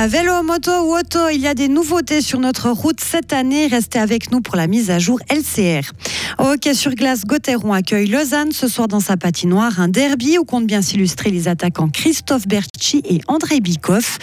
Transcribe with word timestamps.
À 0.00 0.06
vélo, 0.06 0.42
moto 0.42 0.70
ou 0.86 0.96
auto, 0.96 1.28
il 1.30 1.42
y 1.42 1.46
a 1.46 1.52
des 1.52 1.68
nouveautés 1.68 2.22
sur 2.22 2.40
notre 2.40 2.70
route 2.70 3.02
cette 3.02 3.34
année. 3.34 3.66
Restez 3.66 3.98
avec 3.98 4.32
nous 4.32 4.40
pour 4.40 4.56
la 4.56 4.66
mise 4.66 4.90
à 4.90 4.98
jour 4.98 5.20
LCR. 5.28 5.92
Au 6.38 6.44
hockey 6.44 6.72
sur 6.72 6.94
glace, 6.94 7.26
Gauthieron 7.26 7.74
accueille 7.74 8.06
Lausanne 8.06 8.52
ce 8.52 8.66
soir 8.66 8.88
dans 8.88 9.00
sa 9.00 9.18
patinoire. 9.18 9.78
Un 9.78 9.88
derby 9.88 10.38
où 10.38 10.44
compte 10.44 10.66
bien 10.66 10.80
s'illustrer 10.80 11.30
les 11.30 11.48
attaquants 11.48 11.90
Christophe 11.90 12.48
Berchi 12.48 13.02
et 13.04 13.20
André 13.28 13.60
Bikoff. 13.60 14.16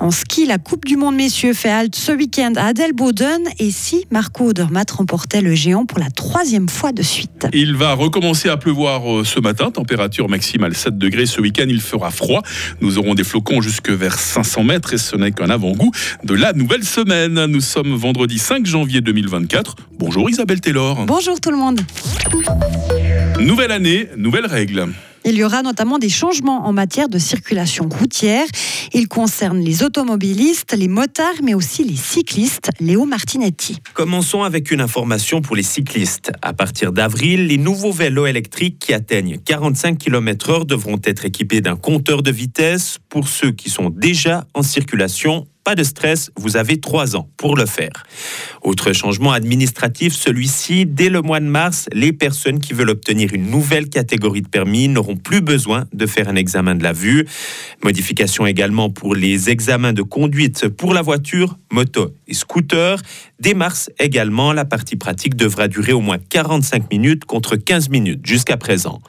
En 0.00 0.10
ski, 0.10 0.46
la 0.46 0.58
Coupe 0.58 0.84
du 0.84 0.96
Monde 0.96 1.14
messieurs 1.14 1.54
fait 1.54 1.70
halte 1.70 1.94
ce 1.94 2.10
week-end 2.10 2.54
à 2.56 2.64
Adelboden. 2.64 3.42
Et 3.60 3.70
si 3.70 4.06
Marco 4.10 4.48
Odermatt 4.48 4.90
remportait 4.90 5.42
le 5.42 5.54
géant 5.54 5.86
pour 5.86 6.00
la 6.00 6.10
troisième 6.10 6.68
fois 6.68 6.90
de 6.90 7.02
suite? 7.02 7.46
Il 7.52 7.76
va 7.76 7.94
recommencer 7.94 8.48
à 8.48 8.56
pleuvoir 8.56 9.20
euh, 9.20 9.24
ce 9.24 9.38
matin. 9.38 9.70
Température 9.70 10.28
maximale 10.28 10.74
7 10.74 10.98
degrés. 10.98 11.26
Ce 11.26 11.40
week-end, 11.40 11.66
il 11.68 11.80
fera 11.80 12.10
froid. 12.10 12.42
Nous 12.80 12.98
aurons 12.98 13.14
des 13.14 13.22
flocons 13.22 13.60
jusque 13.60 13.90
vers 13.90 14.18
500 14.18 14.64
mètres 14.64 14.92
et 14.92 14.98
ce 14.98 15.19
n'est 15.20 15.32
qu'un 15.32 15.50
avant-goût 15.50 15.92
de 16.24 16.34
la 16.34 16.52
nouvelle 16.52 16.84
semaine. 16.84 17.46
Nous 17.46 17.60
sommes 17.60 17.94
vendredi 17.94 18.38
5 18.38 18.66
janvier 18.66 19.00
2024. 19.00 19.76
Bonjour 19.98 20.28
Isabelle 20.28 20.60
Taylor. 20.60 21.06
Bonjour 21.06 21.40
tout 21.40 21.50
le 21.50 21.56
monde. 21.56 21.80
Nouvelle 23.38 23.72
année, 23.72 24.08
nouvelles 24.16 24.46
règles. 24.46 24.88
Il 25.24 25.36
y 25.36 25.44
aura 25.44 25.62
notamment 25.62 25.98
des 25.98 26.08
changements 26.08 26.66
en 26.66 26.72
matière 26.72 27.08
de 27.08 27.18
circulation 27.18 27.88
routière. 27.88 28.46
Ils 28.92 29.08
concernent 29.08 29.60
les 29.60 29.82
automobilistes, 29.82 30.74
les 30.76 30.88
motards, 30.88 31.42
mais 31.42 31.54
aussi 31.54 31.84
les 31.84 31.96
cyclistes. 31.96 32.70
Léo 32.80 33.04
Martinetti. 33.04 33.78
Commençons 33.94 34.42
avec 34.42 34.70
une 34.70 34.80
information 34.80 35.42
pour 35.42 35.56
les 35.56 35.62
cyclistes. 35.62 36.32
À 36.42 36.52
partir 36.52 36.92
d'avril, 36.92 37.46
les 37.48 37.58
nouveaux 37.58 37.92
vélos 37.92 38.26
électriques 38.26 38.78
qui 38.78 38.94
atteignent 38.94 39.38
45 39.38 39.98
km/h 39.98 40.64
devront 40.64 40.98
être 41.04 41.24
équipés 41.24 41.60
d'un 41.60 41.76
compteur 41.76 42.22
de 42.22 42.30
vitesse 42.30 42.98
pour 43.08 43.28
ceux 43.28 43.52
qui 43.52 43.70
sont 43.70 43.90
déjà 43.90 44.46
en 44.54 44.62
circulation 44.62 45.46
pas 45.64 45.74
de 45.74 45.82
stress, 45.82 46.30
vous 46.36 46.56
avez 46.56 46.80
trois 46.80 47.16
ans 47.16 47.28
pour 47.36 47.56
le 47.56 47.66
faire. 47.66 48.04
Autre 48.62 48.92
changement 48.92 49.32
administratif, 49.32 50.14
celui-ci, 50.14 50.86
dès 50.86 51.08
le 51.08 51.22
mois 51.22 51.40
de 51.40 51.46
mars, 51.46 51.86
les 51.92 52.12
personnes 52.12 52.60
qui 52.60 52.72
veulent 52.72 52.90
obtenir 52.90 53.34
une 53.34 53.50
nouvelle 53.50 53.88
catégorie 53.88 54.42
de 54.42 54.48
permis 54.48 54.88
n'auront 54.88 55.16
plus 55.16 55.40
besoin 55.40 55.86
de 55.92 56.06
faire 56.06 56.28
un 56.28 56.36
examen 56.36 56.74
de 56.74 56.82
la 56.82 56.92
vue. 56.92 57.26
Modification 57.82 58.46
également 58.46 58.90
pour 58.90 59.14
les 59.14 59.50
examens 59.50 59.92
de 59.92 60.02
conduite 60.02 60.68
pour 60.68 60.94
la 60.94 61.02
voiture, 61.02 61.58
moto 61.70 62.14
et 62.26 62.34
scooter. 62.34 63.00
Dès 63.38 63.54
mars 63.54 63.90
également, 63.98 64.52
la 64.52 64.64
partie 64.64 64.96
pratique 64.96 65.34
devra 65.34 65.68
durer 65.68 65.92
au 65.92 66.00
moins 66.00 66.18
45 66.18 66.90
minutes 66.90 67.24
contre 67.24 67.56
15 67.56 67.88
minutes 67.88 68.20
jusqu'à 68.24 68.56
présent. 68.56 69.00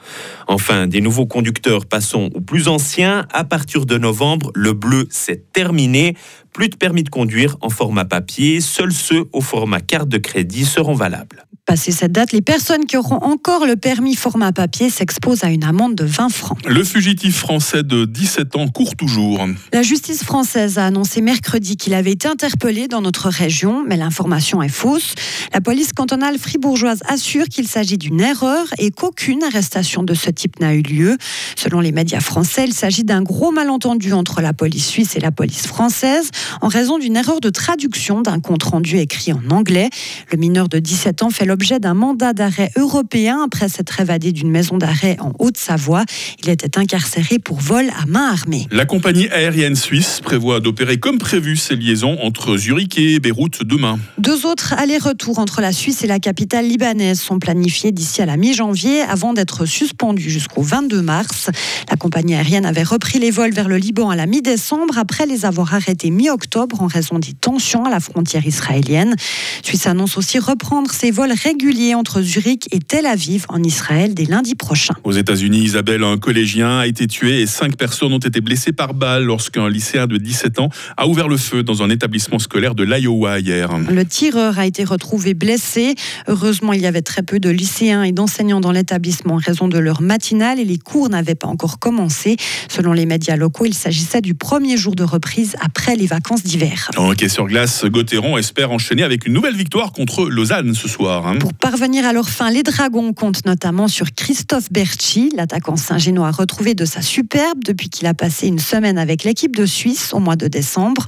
Enfin, 0.47 0.87
des 0.87 1.01
nouveaux 1.01 1.25
conducteurs 1.25 1.85
passons 1.85 2.29
aux 2.33 2.41
plus 2.41 2.67
anciens. 2.67 3.25
À 3.33 3.43
partir 3.43 3.85
de 3.85 3.97
novembre, 3.97 4.51
le 4.55 4.73
bleu 4.73 5.07
s'est 5.09 5.43
terminé. 5.53 6.15
Plus 6.53 6.69
de 6.69 6.75
permis 6.75 7.03
de 7.03 7.09
conduire 7.09 7.57
en 7.61 7.69
format 7.69 8.05
papier, 8.05 8.59
seuls 8.59 8.91
ceux 8.91 9.25
au 9.31 9.41
format 9.41 9.79
carte 9.79 10.09
de 10.09 10.17
crédit 10.17 10.65
seront 10.65 10.93
valables. 10.93 11.45
Passé 11.65 11.91
cette 11.91 12.11
date, 12.11 12.31
les 12.31 12.41
personnes 12.41 12.85
qui 12.85 12.97
auront 12.97 13.19
encore 13.21 13.67
le 13.67 13.75
permis 13.75 14.15
format 14.15 14.51
papier 14.51 14.89
s'exposent 14.89 15.43
à 15.43 15.49
une 15.49 15.63
amende 15.63 15.93
de 15.93 16.03
20 16.03 16.29
francs. 16.29 16.57
Le 16.67 16.83
fugitif 16.83 17.37
français 17.37 17.83
de 17.83 18.05
17 18.05 18.55
ans 18.55 18.67
court 18.67 18.95
toujours. 18.95 19.45
La 19.71 19.83
justice 19.83 20.23
française 20.23 20.79
a 20.79 20.87
annoncé 20.87 21.21
mercredi 21.21 21.77
qu'il 21.77 21.93
avait 21.93 22.11
été 22.11 22.27
interpellé 22.27 22.87
dans 22.87 23.01
notre 23.01 23.29
région, 23.29 23.83
mais 23.87 23.95
l'information 23.95 24.63
est 24.63 24.69
fausse. 24.69 25.13
La 25.53 25.61
police 25.61 25.93
cantonale 25.93 26.39
fribourgeoise 26.39 27.01
assure 27.07 27.45
qu'il 27.45 27.67
s'agit 27.67 27.99
d'une 27.99 28.21
erreur 28.21 28.65
et 28.79 28.89
qu'aucune 28.89 29.43
arrestation 29.43 30.01
de 30.01 30.15
ce 30.15 30.31
type 30.31 30.59
n'a 30.59 30.73
eu 30.73 30.81
lieu. 30.81 31.17
Selon 31.55 31.79
les 31.79 31.91
médias 31.91 32.21
français, 32.21 32.65
il 32.65 32.73
s'agit 32.73 33.03
d'un 33.03 33.21
gros 33.21 33.51
malentendu 33.51 34.13
entre 34.13 34.41
la 34.41 34.53
police 34.53 34.87
suisse 34.87 35.15
et 35.15 35.19
la 35.19 35.31
police 35.31 35.67
française 35.67 36.31
en 36.61 36.69
raison 36.69 36.97
d'une 36.97 37.15
erreur 37.15 37.39
de 37.39 37.49
traduction 37.49 38.21
d'un 38.21 38.39
compte 38.39 38.63
rendu 38.63 38.97
écrit 38.97 39.31
en 39.31 39.41
anglais. 39.51 39.89
Le 40.31 40.37
mineur 40.37 40.67
de 40.67 40.79
17 40.79 41.21
ans 41.21 41.29
fait 41.29 41.45
l'objet 41.51 41.81
d'un 41.81 41.95
mandat 41.95 42.31
d'arrêt 42.31 42.71
européen 42.77 43.41
après 43.43 43.67
s'être 43.67 43.99
évadé 43.99 44.31
d'une 44.31 44.49
maison 44.49 44.77
d'arrêt 44.77 45.17
en 45.19 45.33
Haute-Savoie. 45.37 46.05
Il 46.41 46.49
était 46.49 46.77
incarcéré 46.77 47.39
pour 47.39 47.59
vol 47.59 47.89
à 48.01 48.05
main 48.05 48.31
armée. 48.31 48.67
La 48.71 48.85
compagnie 48.85 49.27
aérienne 49.27 49.75
suisse 49.75 50.21
prévoit 50.23 50.61
d'opérer 50.61 50.97
comme 50.97 51.17
prévu 51.17 51.57
ses 51.57 51.75
liaisons 51.75 52.17
entre 52.21 52.55
Zurich 52.55 52.97
et 52.97 53.19
Beyrouth 53.19 53.65
demain. 53.65 53.99
Deux 54.17 54.45
autres 54.45 54.75
allers-retours 54.77 55.39
entre 55.39 55.59
la 55.59 55.73
Suisse 55.73 56.05
et 56.05 56.07
la 56.07 56.19
capitale 56.19 56.69
libanaise 56.69 57.19
sont 57.19 57.37
planifiés 57.37 57.91
d'ici 57.91 58.21
à 58.21 58.25
la 58.25 58.37
mi-janvier 58.37 59.01
avant 59.01 59.33
d'être 59.33 59.65
suspendus 59.65 60.29
jusqu'au 60.29 60.61
22 60.61 61.01
mars. 61.01 61.49
La 61.89 61.97
compagnie 61.97 62.35
aérienne 62.35 62.65
avait 62.65 62.83
repris 62.83 63.19
les 63.19 63.29
vols 63.29 63.51
vers 63.51 63.67
le 63.67 63.75
Liban 63.75 64.09
à 64.09 64.15
la 64.15 64.25
mi-décembre 64.25 64.97
après 64.97 65.25
les 65.25 65.43
avoir 65.43 65.73
arrêtés 65.73 66.11
mi-octobre 66.11 66.81
en 66.81 66.87
raison 66.87 67.19
des 67.19 67.33
tensions 67.33 67.83
à 67.83 67.89
la 67.89 67.99
frontière 67.99 68.47
israélienne. 68.47 69.17
Suisse 69.63 69.85
annonce 69.85 70.15
aussi 70.15 70.39
reprendre 70.39 70.89
ses 70.93 71.11
vols 71.11 71.33
réguliers 71.43 71.95
entre 71.95 72.21
Zurich 72.21 72.67
et 72.71 72.79
Tel 72.79 73.05
Aviv 73.05 73.45
en 73.49 73.63
Israël 73.63 74.13
dès 74.13 74.25
lundi 74.25 74.55
prochain. 74.55 74.93
Aux 75.03 75.11
États-Unis, 75.11 75.59
Isabelle, 75.59 76.03
un 76.03 76.17
collégien 76.17 76.79
a 76.79 76.87
été 76.87 77.07
tué 77.07 77.41
et 77.41 77.47
cinq 77.47 77.77
personnes 77.77 78.13
ont 78.13 78.19
été 78.19 78.41
blessées 78.41 78.73
par 78.73 78.93
balle 78.93 79.23
lorsqu'un 79.23 79.67
lycéen 79.69 80.07
de 80.07 80.17
17 80.17 80.59
ans 80.59 80.69
a 80.97 81.07
ouvert 81.07 81.27
le 81.27 81.37
feu 81.37 81.63
dans 81.63 81.81
un 81.81 81.89
établissement 81.89 82.39
scolaire 82.39 82.75
de 82.75 82.83
l'Iowa 82.83 83.39
hier. 83.39 83.69
Le 83.89 84.05
tireur 84.05 84.59
a 84.59 84.65
été 84.65 84.83
retrouvé 84.83 85.33
blessé. 85.33 85.95
Heureusement, 86.27 86.73
il 86.73 86.81
y 86.81 86.85
avait 86.85 87.01
très 87.01 87.23
peu 87.23 87.39
de 87.39 87.49
lycéens 87.49 88.03
et 88.03 88.11
d'enseignants 88.11 88.61
dans 88.61 88.71
l'établissement 88.71 89.35
en 89.35 89.37
raison 89.37 89.67
de 89.67 89.79
leur 89.79 90.01
matinale 90.01 90.59
et 90.59 90.65
les 90.65 90.77
cours 90.77 91.09
n'avaient 91.09 91.35
pas 91.35 91.47
encore 91.47 91.79
commencé. 91.79 92.37
Selon 92.69 92.93
les 92.93 93.05
médias 93.05 93.35
locaux, 93.35 93.65
il 93.65 93.73
s'agissait 93.73 94.21
du 94.21 94.35
premier 94.35 94.77
jour 94.77 94.95
de 94.95 95.03
reprise 95.03 95.55
après 95.61 95.95
les 95.95 96.05
vacances 96.05 96.43
d'hiver. 96.43 96.91
En 96.97 97.09
hockey 97.09 97.29
sur 97.29 97.47
glace, 97.47 97.85
Gauthieron 97.85 98.37
espère 98.37 98.71
enchaîner 98.71 99.03
avec 99.03 99.25
une 99.25 99.33
nouvelle 99.33 99.55
victoire 99.55 99.91
contre 99.91 100.29
Lausanne 100.29 100.73
ce 100.73 100.87
soir. 100.87 101.30
Hein. 101.35 101.39
Pour 101.39 101.53
parvenir 101.53 102.05
à 102.05 102.13
leur 102.13 102.29
fin, 102.29 102.51
les 102.51 102.63
Dragons 102.63 103.13
comptent 103.13 103.45
notamment 103.45 103.87
sur 103.87 104.13
Christophe 104.13 104.71
Berchi. 104.71 105.31
L'attaquant 105.35 105.75
Saint-Génois 105.75 106.27
a 106.27 106.31
retrouvé 106.31 106.73
de 106.75 106.85
sa 106.85 107.01
superbe 107.01 107.63
depuis 107.65 107.89
qu'il 107.89 108.07
a 108.07 108.13
passé 108.13 108.47
une 108.47 108.59
semaine 108.59 108.97
avec 108.97 109.23
l'équipe 109.23 109.55
de 109.55 109.65
Suisse 109.65 110.13
au 110.13 110.19
mois 110.19 110.35
de 110.35 110.47
décembre. 110.47 111.05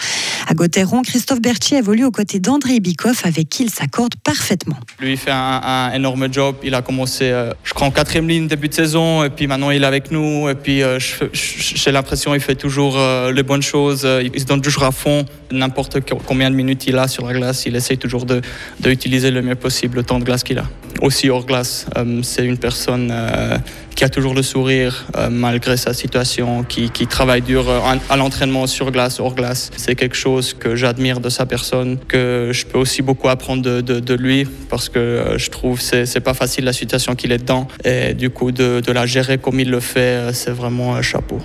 À 0.48 0.54
Gauthieron, 0.54 1.02
Christophe 1.02 1.42
Berchi 1.42 1.76
évolue 1.76 2.06
aux 2.06 2.12
côtés 2.12 2.40
d'André 2.40 2.80
Bikoff 2.80 3.26
avec 3.26 3.50
qui 3.50 3.64
il 3.64 3.70
s'accorde 3.70 4.16
parfaitement. 4.24 4.78
Lui, 5.00 5.12
il 5.14 5.18
fait 5.18 5.32
un, 5.32 5.62
un 5.64 5.94
énorme 5.94 6.32
job. 6.32 6.56
Il 6.64 6.76
a 6.76 6.82
commencé, 6.82 7.26
euh, 7.26 7.54
je 7.64 7.74
crois, 7.74 7.88
en 7.88 7.92
quatrième 7.92 8.28
ligne 8.28 8.48
début 8.48 8.70
de 8.70 8.74
saison, 8.74 9.24
et 9.24 9.30
puis 9.30 9.48
maintenant 9.48 9.72
il 9.72 9.84
est 9.84 9.88
avec 9.88 10.12
nous. 10.12 10.50
Et 10.50 10.56
puis 10.56 10.82
euh, 10.84 11.00
j'ai 11.00 11.92
l'impression 11.92 12.32
qu'il 12.32 12.42
fait 12.42 12.56
toujours 12.56 12.98
euh, 12.98 13.32
les 13.32 13.44
bonnes 13.44 13.62
choses. 13.62 14.08
Il 14.34 14.40
se 14.40 14.46
donne 14.46 14.62
toujours 14.62 14.84
à 14.84 14.92
fond. 14.92 15.26
N'importe 15.52 16.02
co- 16.08 16.22
combien 16.26 16.50
de 16.50 16.56
minutes 16.56 16.86
il 16.88 16.98
a 16.98 17.08
sur 17.08 17.26
la 17.26 17.34
glace, 17.34 17.66
il 17.66 17.76
essaye 17.76 17.98
toujours 17.98 18.26
de, 18.26 18.42
de 18.80 18.90
utiliser 18.90 19.32
le 19.32 19.42
mieux 19.42 19.56
possible 19.56 19.98
le 19.98 20.04
temps 20.04 20.13
de 20.20 20.26
glace 20.26 20.44
qu'il 20.44 20.60
a. 20.60 20.66
Aussi 21.02 21.30
hors 21.30 21.46
glace, 21.46 21.86
euh, 21.98 22.22
c'est 22.24 22.46
une 22.46 22.58
personne 22.58 23.10
euh, 23.12 23.58
qui 23.96 24.04
a 24.04 24.10
toujours 24.10 24.34
le 24.34 24.44
sourire 24.44 25.06
euh, 25.18 25.30
malgré 25.30 25.76
sa 25.76 25.94
situation, 25.94 26.64
qui, 26.64 26.90
travaille 27.08 27.42
dur 27.42 27.66
à 28.10 28.18
l'entraînement 28.18 28.68
sur 28.68 28.92
glace, 28.92 29.20
hors 29.20 29.36
glace. 29.36 29.70
C'est 29.76 29.96
quelque 29.96 30.16
chose 30.16 30.54
que 30.54 30.76
j'admire 30.76 31.20
de 31.20 31.30
sa 31.30 31.46
personne, 31.46 31.98
que 32.08 32.50
je 32.54 32.66
peux 32.66 32.78
aussi 32.78 33.02
beaucoup 33.02 33.30
apprendre 33.30 33.82
de, 33.82 34.14
lui 34.14 34.48
parce 34.70 34.90
que 34.90 35.36
je 35.38 35.50
trouve 35.50 35.80
que 35.80 36.06
c'est 36.06 36.20
pas 36.22 36.34
facile 36.34 36.66
la 36.66 36.74
situation 36.74 37.16
qu'il 37.16 37.32
est 37.32 37.40
dedans 37.40 37.68
et 37.84 38.14
du 38.14 38.30
coup 38.30 38.52
de, 38.52 38.82
la 38.92 39.06
gérer 39.06 39.38
comme 39.38 39.60
il 39.60 39.70
le 39.70 39.80
fait, 39.80 40.34
c'est 40.34 40.52
vraiment 40.52 40.96
un 40.96 41.02
chapeau. 41.02 41.40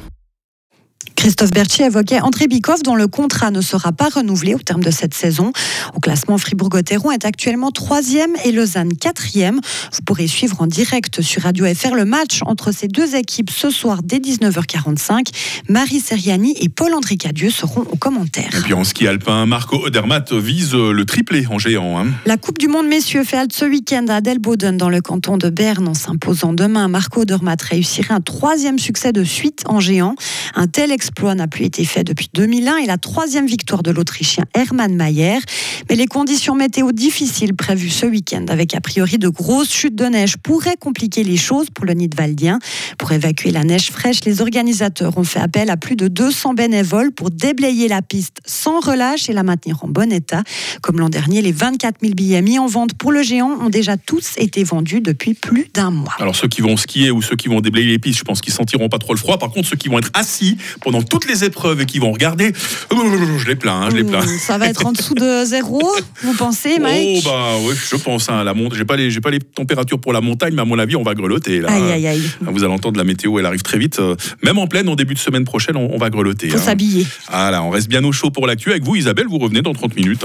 Christophe 1.19 1.51
Berchi 1.51 1.83
évoquait 1.83 2.21
André 2.21 2.47
Bikoff 2.47 2.85
dont 2.85 2.95
le 2.95 3.09
contrat 3.09 3.51
ne 3.51 3.61
sera 3.61 3.91
pas 3.91 4.09
renouvelé 4.09 4.55
au 4.55 4.59
terme 4.59 4.85
de 4.85 4.93
cette 4.93 5.15
saison. 5.15 5.53
Au 5.97 5.99
classement, 5.99 6.39
Fribourg-Gotteron 6.39 7.11
est 7.11 7.25
actuellement 7.25 7.73
troisième 7.73 8.31
et 8.45 8.53
Lausanne 8.53 8.97
quatrième. 8.97 9.61
Vous 9.93 10.01
pourrez 10.07 10.29
suivre 10.29 10.63
en 10.63 10.69
direct 10.69 11.21
sur 11.21 11.43
Radio 11.43 11.67
FR 11.75 11.95
le 11.97 12.05
match 12.05 12.39
entre 12.47 12.71
ces 12.71 12.87
deux 12.87 13.17
équipes 13.17 13.51
ce 13.51 13.69
soir 13.69 14.03
dès 14.05 14.19
19h45. 14.19 15.27
Marie 15.69 15.99
Seriani 15.99 16.55
et 16.61 16.69
Paul-André 16.69 17.17
Cadieux 17.17 17.51
seront 17.51 17.83
aux 17.83 17.97
commentaires. 17.97 18.55
Et 18.57 18.61
puis 18.63 18.75
en 18.75 18.85
ski 18.85 19.09
alpin, 19.09 19.45
Marco 19.45 19.77
Odermatt 19.85 20.33
vise 20.33 20.75
le 20.75 21.05
triplé 21.05 21.49
en 21.51 21.59
géant. 21.59 21.99
hein. 21.99 22.07
La 22.27 22.37
Coupe 22.37 22.59
du 22.59 22.69
Monde 22.69 22.87
messieurs 22.87 23.25
fait 23.25 23.39
halte 23.39 23.53
ce 23.53 23.65
week-end 23.65 24.07
à 24.09 24.17
Adelboden 24.17 24.77
dans 24.77 24.89
le 24.89 25.01
canton 25.01 25.37
de 25.37 25.51
Berne 25.51 25.89
en 25.89 25.95
s'imposant 25.95 26.53
demain. 26.53 26.87
Marco 26.87 27.23
Odermatt 27.23 27.61
réussirait 27.61 28.15
un 28.15 28.21
troisième 28.21 28.79
succès 28.79 29.13
de 29.13 29.25
suite 29.25 29.65
en 29.67 29.81
géant. 29.81 30.15
Un 30.55 30.69
tel 30.69 30.93
exploit 30.93 31.08
n'a 31.35 31.49
plus 31.49 31.65
été 31.65 31.85
fait 31.85 32.05
depuis 32.05 32.29
2001 32.33 32.77
et 32.79 32.87
la 32.87 32.99
troisième 32.99 33.47
victoire 33.47 33.83
de 33.83 33.91
l'Autrichien 33.91 34.45
Hermann 34.55 34.95
Mayer. 34.95 35.39
Mais 35.89 35.97
les 35.97 36.07
conditions 36.07 36.55
météo 36.55 36.93
difficiles 36.93 37.55
prévues 37.55 37.91
ce 37.91 38.07
week-end 38.07 38.47
avec 38.49 38.75
a 38.75 38.81
priori 38.81 39.19
de 39.19 39.29
grosses 39.29 39.73
chutes 39.73 39.95
de 39.95 40.05
neige 40.05 40.37
pourraient 40.37 40.77
compliquer 40.77 41.25
les 41.25 41.37
choses 41.37 41.71
pour 41.71 41.85
le 41.85 41.95
Nidwaldien. 41.95 42.59
Pour 42.99 43.13
évacuer 43.13 43.51
la 43.51 43.65
neige 43.65 43.91
fraîche, 43.91 44.25
les 44.25 44.41
organisateurs 44.41 45.19
ont 45.19 45.25
fait 45.25 45.41
appel 45.41 45.71
à 45.71 45.77
plus 45.77 45.97
de 45.97 46.09
200 46.09 46.55
bénévoles 46.55 47.13
pour 47.13 47.31
déblayer 47.31 47.89
la 47.89 48.03
piste 48.03 48.39
sans 48.47 48.81
relâche 48.81 49.29
et 49.29 49.33
la 49.33 49.43
maintenir 49.43 49.85
en 49.85 49.89
bon 49.89 50.13
état. 50.13 50.43
Comme 50.83 50.99
l'an 51.01 51.09
dernier, 51.09 51.43
les 51.43 51.53
24 51.53 52.01
000 52.01 52.15
billets 52.15 52.43
mis 52.43 52.59
en 52.59 52.67
vente 52.67 52.95
pour 52.95 53.13
le 53.13 53.23
géant 53.23 53.59
ont 53.61 53.71
déjà 53.71 53.97
tous 53.97 54.35
été 54.37 54.65
vendus 54.65 55.01
depuis 55.01 55.35
plus 55.35 55.69
d'un 55.73 55.91
mois. 55.91 56.15
Alors 56.19 56.37
ceux 56.37 56.49
qui 56.49 56.61
vont 56.61 56.77
skier 56.77 57.11
ou 57.11 57.23
ceux 57.23 57.37
qui 57.37 57.49
vont 57.49 57.61
déblayer 57.61 57.89
les 57.89 57.99
pistes, 57.99 58.19
je 58.19 58.25
pense 58.25 58.41
qu'ils 58.41 58.53
sentiront 58.53 58.89
pas 58.89 58.99
trop 58.99 59.15
le 59.15 59.19
froid. 59.19 59.39
Par 59.39 59.51
contre, 59.51 59.69
ceux 59.69 59.77
qui 59.77 59.89
vont 59.89 59.99
être 59.99 60.11
assis 60.15 60.59
pendant 60.81 60.98
pendant 60.99 61.07
toutes 61.07 61.29
les 61.29 61.45
épreuves 61.45 61.81
et 61.81 61.87
qui 61.87 61.99
vont 61.99 62.13
regarder, 62.13 62.53
je 62.91 63.47
les 63.47 63.57
plains, 63.57 63.83
hein, 63.83 63.89
je 63.91 63.97
les 63.97 64.05
plains. 64.05 64.27
Ça 64.39 64.59
va 64.59 64.69
être 64.69 64.87
en 64.87 64.93
dessous 64.93 65.15
de 65.15 65.45
zéro, 65.45 65.83
vous 66.23 66.35
pensez, 66.35 66.79
Mike 66.79 67.23
Oh 67.25 67.29
bah 67.29 67.53
oui, 67.63 67.75
je 67.91 67.97
pense. 67.97 68.29
Hein, 68.29 68.45
la 68.45 68.55
montre, 68.55 68.77
j'ai 68.77 68.85
pas 68.85 68.97
les, 68.97 69.11
j'ai 69.11 69.21
pas 69.21 69.31
les 69.31 69.41
températures 69.41 70.01
pour 70.01 70.13
la 70.13 70.21
montagne, 70.21 70.55
mais 70.55 70.63
à 70.63 70.65
mon 70.65 70.79
avis, 70.79 70.97
on 70.97 71.03
va 71.03 71.15
grelotter. 71.15 71.61
Là. 71.61 71.71
Aïe, 71.71 71.93
aïe, 71.93 72.07
aïe. 72.07 72.31
Vous 72.41 72.65
allez 72.65 72.73
entendre 72.73 72.99
la 72.99 73.05
météo, 73.05 73.39
elle 73.39 73.47
arrive 73.47 73.63
très 73.63 73.79
vite. 73.79 73.99
Euh, 74.01 74.17
Même 74.43 74.59
en 74.59 74.67
pleine, 74.67 74.89
en 74.89 74.97
début 74.97 75.15
de 75.15 75.19
semaine 75.19 75.45
prochaine, 75.45 75.77
on, 75.77 75.91
on 75.93 75.99
va 75.99 76.11
grelotter. 76.11 76.49
Faut 76.49 76.59
hein. 76.59 76.63
s'habiller. 76.63 77.07
Ah 77.29 77.51
là, 77.51 77.63
on 77.63 77.71
reste 77.71 77.89
bien 77.89 78.05
au 78.05 78.13
chaud 78.13 78.31
pour 78.31 78.47
l'actu. 78.47 78.71
Avec 78.71 78.85
vous, 78.85 78.97
Isabelle, 78.97 79.27
vous 79.29 79.39
revenez 79.39 79.63
dans 79.63 79.73
30 79.73 79.97
minutes. 79.97 80.25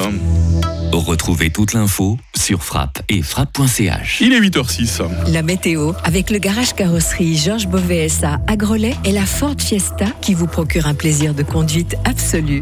Retrouvez 0.98 1.50
toute 1.50 1.74
l'info 1.74 2.20
sur 2.36 2.64
frappe 2.64 3.02
et 3.10 3.24
frappe.ch. 3.24 4.22
Il 4.22 4.32
est 4.32 4.40
8h06. 4.40 5.02
La 5.32 5.42
météo 5.42 5.94
avec 6.04 6.30
le 6.30 6.38
garage 6.38 6.74
carrosserie 6.74 7.36
Georges 7.36 7.68
Beauvais 7.68 8.08
SA 8.10 8.40
à 8.46 8.56
Grelais 8.56 8.96
et 9.04 9.12
la 9.12 9.26
Ford 9.26 9.56
Fiesta 9.58 10.06
qui 10.22 10.36
vous 10.36 10.46
procure 10.46 10.86
un 10.86 10.94
plaisir 10.94 11.34
de 11.34 11.42
conduite 11.42 11.96
absolu. 12.06 12.62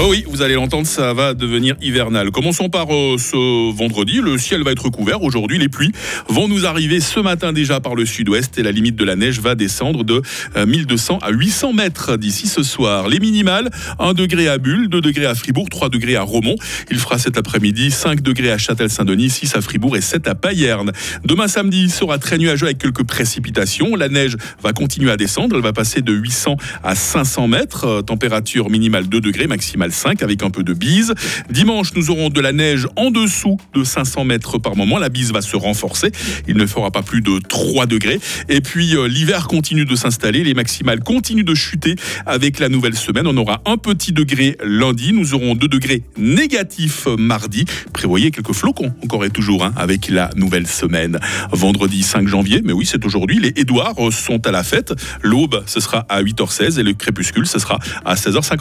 Oh 0.00 0.06
oui, 0.10 0.24
vous 0.28 0.42
allez 0.42 0.54
l'entendre, 0.54 0.86
ça 0.86 1.12
va 1.12 1.34
devenir 1.34 1.74
hivernal. 1.82 2.30
Commençons 2.30 2.68
par 2.68 2.94
euh, 2.94 3.16
ce 3.18 3.72
vendredi. 3.74 4.20
Le 4.22 4.38
ciel 4.38 4.62
va 4.62 4.70
être 4.70 4.90
couvert. 4.90 5.22
Aujourd'hui, 5.24 5.58
les 5.58 5.68
pluies 5.68 5.90
vont 6.28 6.46
nous 6.46 6.66
arriver 6.66 7.00
ce 7.00 7.18
matin 7.18 7.52
déjà 7.52 7.80
par 7.80 7.96
le 7.96 8.06
sud-ouest 8.06 8.58
et 8.58 8.62
la 8.62 8.70
limite 8.70 8.94
de 8.94 9.04
la 9.04 9.16
neige 9.16 9.40
va 9.40 9.56
descendre 9.56 10.04
de 10.04 10.22
euh, 10.56 10.66
1200 10.66 11.18
à 11.20 11.30
800 11.30 11.72
mètres 11.72 12.16
d'ici 12.16 12.46
ce 12.46 12.62
soir. 12.62 13.08
Les 13.08 13.18
minimales, 13.18 13.70
1 13.98 14.14
degré 14.14 14.46
à 14.46 14.58
Bulle, 14.58 14.88
2 14.88 15.00
degrés 15.00 15.26
à 15.26 15.34
Fribourg, 15.34 15.68
3 15.68 15.88
degrés 15.88 16.14
à 16.14 16.22
Romont. 16.22 16.54
Il 16.92 16.98
fera 16.98 17.18
cet 17.18 17.36
après-midi 17.36 17.90
5 17.90 18.20
degrés 18.20 18.52
à 18.52 18.58
Châtel-Saint-Denis, 18.58 19.30
6 19.30 19.56
à 19.56 19.60
Fribourg 19.60 19.96
et 19.96 20.00
7 20.00 20.28
à 20.28 20.36
Payerne. 20.36 20.92
Demain 21.24 21.48
samedi 21.48 21.90
sera 21.90 22.18
très 22.18 22.38
nuageux 22.38 22.66
avec 22.66 22.78
quelques 22.78 23.04
précipitations. 23.04 23.96
La 23.96 24.08
neige 24.08 24.36
va 24.62 24.72
continuer 24.72 25.10
à 25.10 25.16
descendre. 25.16 25.56
Elle 25.56 25.62
va 25.62 25.72
passer 25.72 26.02
de 26.02 26.12
800 26.12 26.56
à 26.84 26.94
500 26.94 27.48
mètres. 27.48 27.84
Euh, 27.84 28.02
Température 28.02 28.70
minimale 28.70 29.08
2 29.08 29.20
degrés, 29.20 29.48
maximale 29.78 29.92
5 29.92 30.22
avec 30.22 30.42
un 30.42 30.50
peu 30.50 30.62
de 30.62 30.74
bise. 30.74 31.14
Dimanche, 31.50 31.92
nous 31.94 32.10
aurons 32.10 32.30
de 32.30 32.40
la 32.40 32.52
neige 32.52 32.88
en 32.96 33.10
dessous 33.10 33.58
de 33.74 33.84
500 33.84 34.24
mètres 34.24 34.58
par 34.58 34.76
moment. 34.76 34.98
La 34.98 35.08
bise 35.08 35.32
va 35.32 35.40
se 35.40 35.56
renforcer. 35.56 36.10
Il 36.46 36.56
ne 36.56 36.66
fera 36.66 36.90
pas 36.90 37.02
plus 37.02 37.20
de 37.20 37.38
3 37.48 37.86
degrés. 37.86 38.18
Et 38.48 38.60
puis, 38.60 38.96
euh, 38.96 39.06
l'hiver 39.06 39.46
continue 39.46 39.84
de 39.84 39.94
s'installer. 39.94 40.42
Les 40.42 40.54
maximales 40.54 41.00
continuent 41.00 41.44
de 41.44 41.54
chuter 41.54 41.94
avec 42.26 42.58
la 42.58 42.68
nouvelle 42.68 42.96
semaine. 42.96 43.26
On 43.26 43.36
aura 43.36 43.62
un 43.66 43.76
petit 43.76 44.12
degré 44.12 44.56
lundi. 44.64 45.12
Nous 45.12 45.34
aurons 45.34 45.54
2 45.54 45.68
degrés 45.68 46.02
négatifs 46.16 47.06
mardi. 47.18 47.64
Prévoyez 47.92 48.30
quelques 48.30 48.54
flocons 48.54 48.92
encore 49.02 49.24
et 49.24 49.30
toujours 49.30 49.64
hein, 49.64 49.72
avec 49.76 50.08
la 50.08 50.30
nouvelle 50.34 50.66
semaine. 50.66 51.18
Vendredi 51.52 52.02
5 52.02 52.26
janvier, 52.26 52.62
mais 52.64 52.72
oui, 52.72 52.84
c'est 52.84 53.04
aujourd'hui. 53.04 53.38
Les 53.38 53.52
Édouards 53.56 53.94
sont 54.10 54.44
à 54.46 54.50
la 54.50 54.64
fête. 54.64 54.92
L'aube, 55.22 55.62
ce 55.66 55.80
sera 55.80 56.04
à 56.08 56.22
8h16 56.22 56.80
et 56.80 56.82
le 56.82 56.94
crépuscule, 56.94 57.46
ce 57.46 57.58
sera 57.58 57.78
à 58.04 58.14
16h50. 58.14 58.56